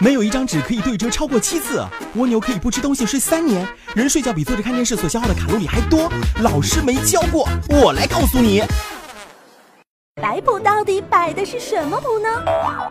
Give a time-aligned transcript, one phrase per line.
[0.00, 1.82] 没有一张纸可以对折超过七次。
[2.16, 3.66] 蜗牛可以不吃东西睡三年。
[3.94, 6.10] 人睡觉比坐着看电视所消耗的卡路里还多。
[6.42, 8.62] 老师没教过，我来告诉你。
[10.20, 12.28] 摆谱到底摆的是什么谱呢？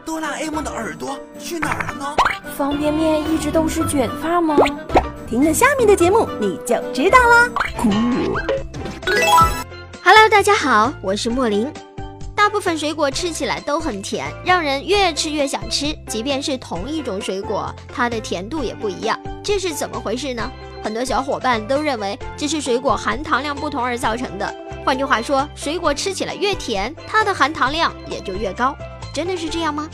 [0.06, 2.16] 哆啦 A 梦的耳朵去哪儿了呢？
[2.58, 4.56] 方便面一直都是卷发吗？
[5.30, 7.50] 听了下面的节目你就知道啦。
[10.04, 11.72] Hello，大家好，我是莫林。
[12.44, 15.98] 大部分水果吃起来都很甜，让人越吃越想吃。
[16.10, 20.52] 即便是同一种水果，它的甜度也不一样，这是怎么回事呢？
[20.84, 24.54] 很多小伙伴都认为这是水果含糖量不同而造成的。
[24.84, 28.76] 换句话说，水果吃起来越甜，它的含糖量也就越高。
[29.14, 29.90] 真的是这样吗？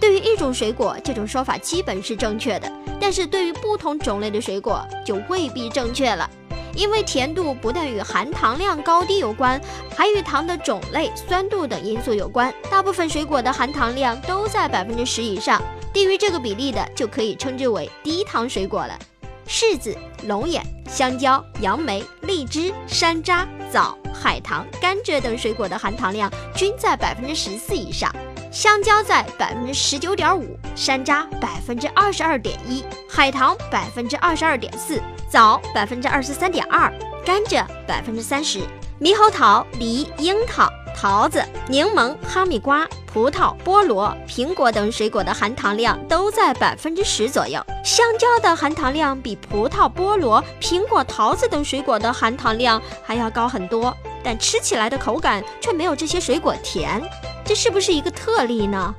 [0.00, 6.30] 对于一种水果，这种说法基本是正确的，但是对于不同种类的水果就未必正确了。
[6.74, 9.60] 因为甜度不但与含糖量高低有关，
[9.96, 12.52] 还与糖的种类、酸度等因素有关。
[12.70, 18.98] 大部分水果的含糖量都在百分之十以上，低于这个比例的就可以称之为低糖水果了。
[19.46, 28.14] 柿子、龙眼、香蕉、杨梅、荔枝、山楂、枣、海棠、甘蔗等水果的含糖量均在百分之十四以上，
[28.50, 35.00] 香蕉在百分之十九点五，山楂百分之二十二点一，海棠百分之二十二点四。
[35.30, 36.92] 枣百分之二十三点二，
[37.24, 38.58] 甘蔗百分之三十，
[39.00, 47.64] 猕猴桃、梨、樱桃、桃子、柠檬、哈密瓜、葡萄、菠萝、苹果等水果的含糖量都在百分之十左右。
[47.84, 57.00] 香蕉的含糖量比葡萄、菠萝、苹果、桃子等水果的含糖量还要高很多，但吃起来的口感却没有这些水果甜，
[57.44, 58.94] 这是不是一个特例呢？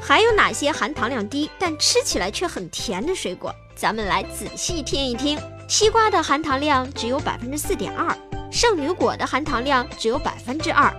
[0.00, 3.52] 还有哪些含糖量低但吃起来却很甜的水果？
[3.74, 5.38] 咱们来仔细听一听。
[5.68, 8.16] 西瓜的含糖量只有百分之四点二，
[8.52, 10.94] 圣女果的含糖量只有百分之二，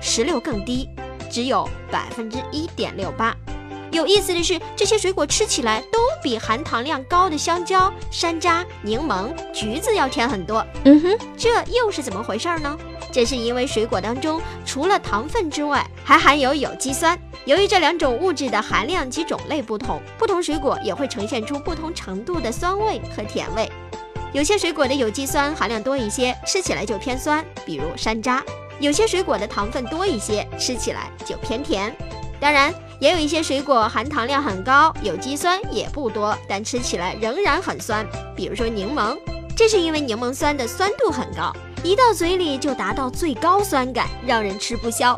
[0.00, 0.88] 石榴更低，
[1.28, 3.36] 只有百分之一点六八。
[3.92, 10.66] 有意思的是，这些水果吃起来都比含糖量高的香蕉、山楂、柠檬、橘子要甜很多。
[10.84, 12.76] 嗯哼，这又是怎么回事呢？
[13.12, 17.18] 这是因为水果当中除了糖分之外，还含有有机酸。
[17.44, 23.70] 由于这两种物质的含量及种类不同，不同水果也会呈现出不同程度的酸味和甜味。
[24.32, 28.40] 有些水果的有机酸含量多一些，吃起来就偏酸，比如山楂；
[28.80, 31.94] 有些水果的糖分多一些，吃起来就偏甜。
[32.40, 32.72] 当然，
[33.02, 39.18] 也有一些水果含糖量很高，有机酸也不多，但吃起来仍然很酸，比如说柠檬。
[39.56, 41.52] 这是因为柠檬酸的酸度很高，
[41.82, 45.16] 一到嘴里就达到最高酸感，让人吃不消。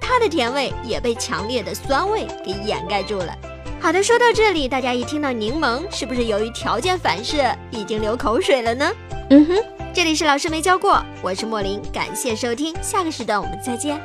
[0.00, 3.36] 它的甜味也被强烈的酸味给掩盖住了。
[3.80, 8.92] 好的，说到这里，大家一听到柠檬，是不是由于条件反射已经流口水了呢？
[9.30, 9.56] 嗯哼，
[9.92, 14.00] 这里是老师没教过，我是莫林，感谢收听，下个时段我们再见。